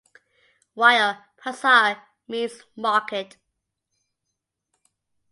[0.73, 3.37] While "pasar" means "market".